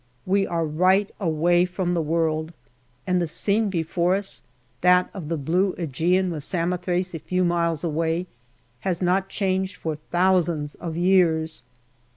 [0.25, 2.53] We are right away from the world,
[3.05, 4.41] and the scene before us
[4.81, 8.25] that of the blue ^gean with Samothrace a few miles away
[8.79, 11.61] has not changed for thousands of years.